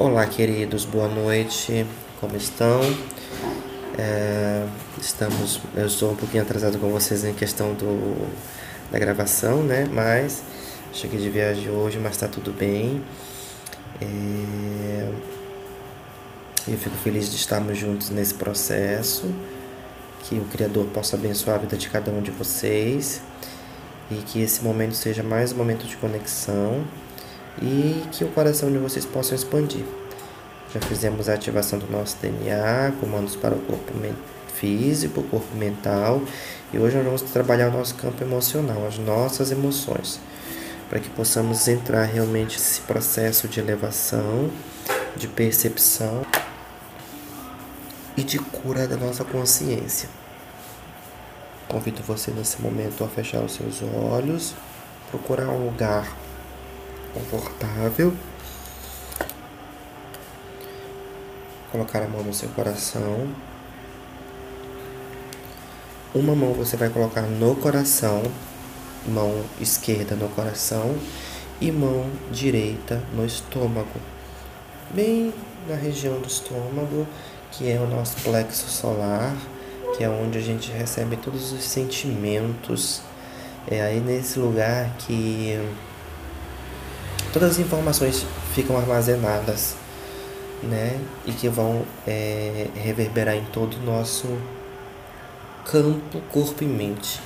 [0.00, 1.84] Olá, queridos, boa noite,
[2.22, 2.80] como estão?
[3.98, 4.66] É,
[4.98, 8.26] estamos, eu estou um pouquinho atrasado com vocês em questão do,
[8.90, 9.86] da gravação, né?
[9.92, 10.42] Mas
[10.94, 13.04] cheguei de viagem hoje, mas está tudo bem.
[14.00, 15.12] É,
[16.66, 19.30] eu fico feliz de estarmos juntos nesse processo.
[20.22, 23.20] Que o Criador possa abençoar a vida de cada um de vocês
[24.10, 26.86] e que esse momento seja mais um momento de conexão
[27.60, 29.84] e que o coração de vocês possa expandir.
[30.72, 33.92] Já fizemos a ativação do nosso DNA, comandos para o corpo
[34.54, 36.22] físico, corpo mental,
[36.72, 40.20] e hoje nós vamos trabalhar o nosso campo emocional, as nossas emoções,
[40.88, 44.50] para que possamos entrar realmente nesse processo de elevação,
[45.16, 46.24] de percepção
[48.16, 50.08] e de cura da nossa consciência.
[51.66, 54.54] Convido você nesse momento a fechar os seus olhos,
[55.10, 56.06] procurar um lugar
[57.12, 58.12] confortável.
[61.70, 63.28] Colocar a mão no seu coração.
[66.12, 68.22] Uma mão você vai colocar no coração,
[69.06, 70.96] mão esquerda no coração
[71.60, 74.00] e mão direita no estômago,
[74.90, 75.32] bem
[75.68, 77.06] na região do estômago,
[77.52, 79.36] que é o nosso plexo solar,
[79.96, 83.02] que é onde a gente recebe todos os sentimentos.
[83.68, 85.60] É aí nesse lugar que
[87.32, 89.74] todas as informações ficam armazenadas,
[90.62, 91.00] né?
[91.26, 94.26] E que vão é, reverberar em todo o nosso
[95.64, 97.20] campo, corpo e mente.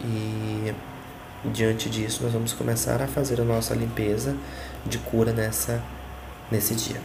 [0.00, 0.74] E
[1.44, 4.34] diante disso, nós vamos começar a fazer a nossa limpeza
[4.84, 5.82] de cura nessa
[6.50, 7.00] nesse dia.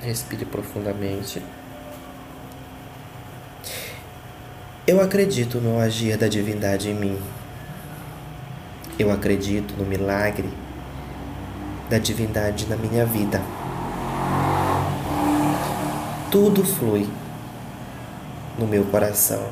[0.00, 1.40] Respire profundamente.
[4.86, 7.18] Eu acredito no agir da divindade em mim.
[8.98, 10.50] Eu acredito no milagre
[11.88, 13.40] da divindade na minha vida.
[16.30, 17.08] Tudo flui
[18.58, 19.50] no meu coração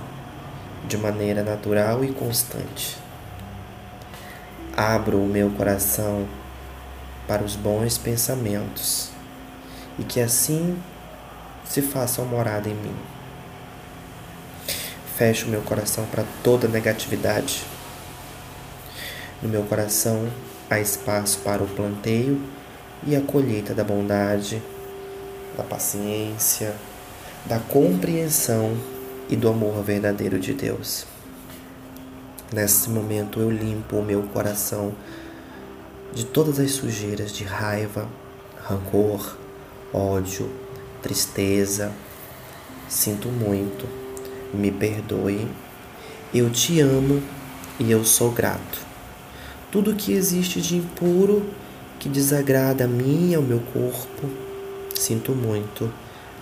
[0.86, 2.98] de maneira natural e constante.
[4.76, 6.26] Abro o meu coração
[7.26, 9.10] para os bons pensamentos
[9.98, 10.78] e que assim
[11.64, 12.96] se façam morada em mim.
[15.16, 17.64] Fecho meu coração para toda negatividade
[19.42, 20.28] no meu coração
[20.68, 22.40] há espaço para o planteio
[23.06, 24.62] e a colheita da bondade,
[25.56, 26.74] da paciência,
[27.46, 28.76] da compreensão
[29.28, 31.06] e do amor verdadeiro de Deus.
[32.52, 34.92] Nesse momento eu limpo o meu coração
[36.12, 38.08] de todas as sujeiras de raiva,
[38.62, 39.38] rancor,
[39.92, 40.50] ódio,
[41.00, 41.92] tristeza.
[42.88, 43.86] Sinto muito,
[44.52, 45.48] me perdoe.
[46.34, 47.22] Eu te amo
[47.78, 48.89] e eu sou grato
[49.70, 51.44] tudo que existe de impuro
[51.98, 54.28] que desagrada a mim e ao meu corpo.
[54.94, 55.92] Sinto muito,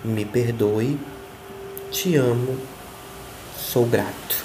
[0.05, 0.99] me perdoe,
[1.91, 2.57] te amo,
[3.57, 4.45] sou grato.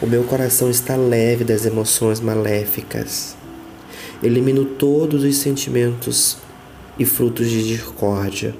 [0.00, 3.36] O meu coração está leve das emoções maléficas.
[4.22, 6.38] Elimino todos os sentimentos
[6.98, 8.54] e frutos de discórdia.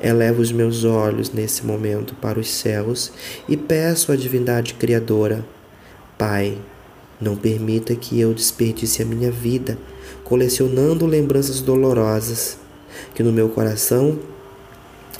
[0.00, 3.12] Elevo os meus olhos nesse momento para os céus
[3.48, 5.44] e peço à divindade criadora,
[6.18, 6.58] Pai,
[7.20, 9.78] não permita que eu desperdice a minha vida
[10.26, 12.58] colecionando lembranças dolorosas,
[13.14, 14.18] que no meu coração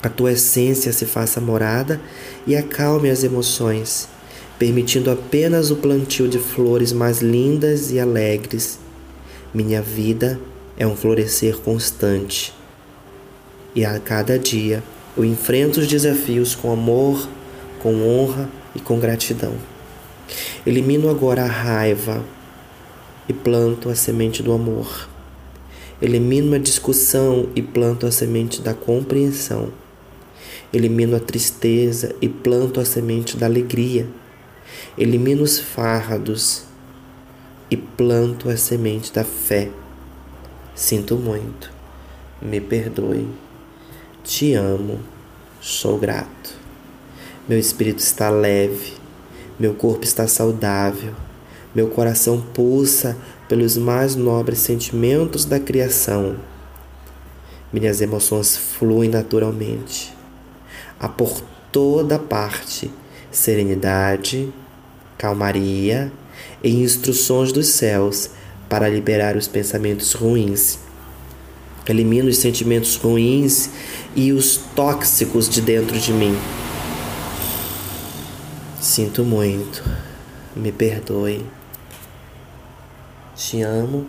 [0.02, 2.00] a tua essência se faça morada
[2.46, 4.08] e acalme as emoções,
[4.58, 8.78] permitindo apenas o plantio de flores mais lindas e alegres.
[9.54, 10.40] Minha vida
[10.76, 12.52] é um florescer constante.
[13.74, 14.82] E a cada dia
[15.16, 17.28] eu enfrento os desafios com amor,
[17.78, 19.75] com honra e com gratidão.
[20.66, 22.24] Elimino agora a raiva
[23.28, 25.08] e planto a semente do amor.
[26.02, 29.72] Elimino a discussão e planto a semente da compreensão.
[30.72, 34.08] Elimino a tristeza e planto a semente da alegria.
[34.98, 36.64] Elimino os fardos
[37.70, 39.70] e planto a semente da fé.
[40.74, 41.70] Sinto muito,
[42.42, 43.28] me perdoe,
[44.22, 44.98] te amo,
[45.60, 46.54] sou grato.
[47.48, 49.05] Meu espírito está leve
[49.58, 51.14] meu corpo está saudável.
[51.74, 53.16] Meu coração pulsa
[53.48, 56.36] pelos mais nobres sentimentos da criação.
[57.72, 60.14] Minhas emoções fluem naturalmente.
[60.98, 61.42] Há por
[61.72, 62.90] toda parte
[63.30, 64.52] serenidade,
[65.18, 66.10] calmaria
[66.62, 68.30] e instruções dos céus
[68.68, 70.78] para liberar os pensamentos ruins.
[71.88, 73.70] Elimino os sentimentos ruins
[74.14, 76.36] e os tóxicos de dentro de mim.
[78.86, 79.82] Sinto muito,
[80.54, 81.44] me perdoe.
[83.34, 84.06] Te amo,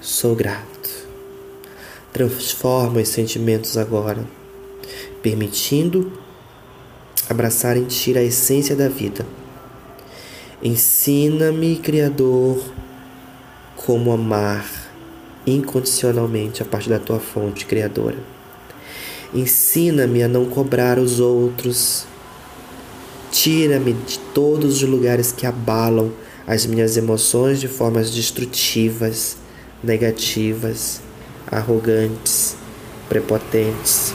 [0.00, 1.06] Sou grato.
[2.10, 4.26] Transforma os sentimentos agora,
[5.22, 6.10] permitindo
[7.28, 9.26] abraçar em ti a essência da vida.
[10.62, 12.64] Ensina-me, Criador,
[13.76, 14.64] como amar
[15.46, 18.16] incondicionalmente a partir da tua fonte criadora.
[19.34, 22.08] Ensina-me a não cobrar os outros.
[23.42, 26.12] Tira-me de todos os lugares que abalam
[26.46, 29.38] as minhas emoções de formas destrutivas,
[29.82, 31.00] negativas,
[31.50, 32.54] arrogantes,
[33.08, 34.12] prepotentes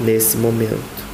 [0.00, 1.04] nesse momento.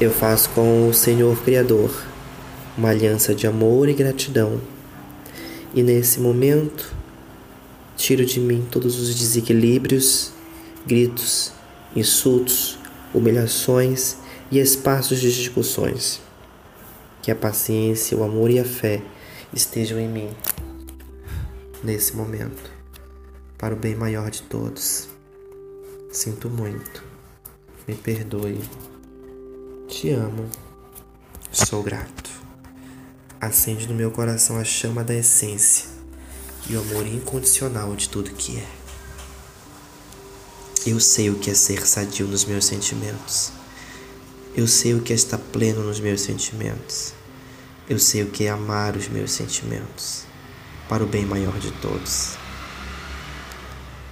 [0.00, 1.90] Eu faço com o Senhor Criador
[2.74, 4.62] uma aliança de amor e gratidão.
[5.74, 6.90] E nesse momento,
[7.98, 10.32] tiro de mim todos os desequilíbrios,
[10.86, 11.52] gritos,
[11.94, 12.75] insultos,
[13.14, 14.16] humilhações
[14.50, 16.20] e espaços de discussões.
[17.22, 19.02] Que a paciência, o amor e a fé
[19.52, 20.30] estejam em mim
[21.82, 22.70] nesse momento,
[23.56, 25.08] para o bem maior de todos.
[26.10, 27.02] Sinto muito,
[27.86, 28.60] me perdoe.
[29.88, 30.48] Te amo.
[31.52, 32.30] Sou grato.
[33.40, 35.88] Acende no meu coração a chama da essência
[36.68, 38.85] e o amor incondicional de tudo que é.
[40.86, 43.50] Eu sei o que é ser sadio nos meus sentimentos.
[44.54, 47.12] Eu sei o que é estar pleno nos meus sentimentos.
[47.90, 50.22] Eu sei o que é amar os meus sentimentos
[50.88, 52.36] para o bem maior de todos.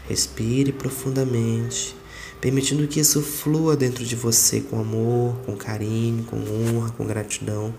[0.09, 1.94] Respire profundamente
[2.41, 7.73] permitindo que isso flua dentro de você com amor, com carinho, com honra, com gratidão.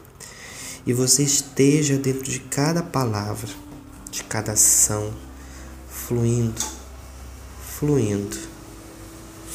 [0.88, 3.50] E você esteja dentro de cada palavra,
[4.09, 5.13] de cada ação,
[5.88, 6.63] fluindo,
[7.77, 8.55] fluindo,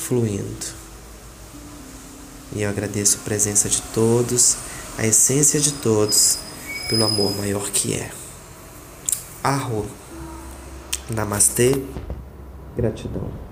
[0.01, 0.67] fluindo.
[2.53, 4.57] E eu agradeço a presença de todos,
[4.99, 6.39] a essência de todos,
[6.89, 8.11] pelo amor maior que é.
[9.43, 9.87] Arro.
[11.09, 11.83] Namastê.
[12.77, 13.50] Gratidão.